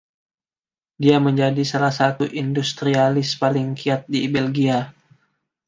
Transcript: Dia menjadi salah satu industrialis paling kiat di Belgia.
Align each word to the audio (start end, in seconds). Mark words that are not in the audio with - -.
Dia 1.03 1.17
menjadi 1.27 1.61
salah 1.71 1.93
satu 1.99 2.23
industrialis 2.43 3.29
paling 3.41 3.67
kiat 3.79 4.01
di 4.13 4.21
Belgia. 4.35 4.79